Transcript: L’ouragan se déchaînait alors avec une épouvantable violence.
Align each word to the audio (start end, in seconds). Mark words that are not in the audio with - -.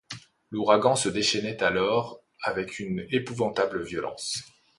L’ouragan 0.49 0.95
se 0.95 1.09
déchaînait 1.09 1.61
alors 1.61 2.23
avec 2.41 2.79
une 2.79 3.05
épouvantable 3.11 3.83
violence. 3.83 4.41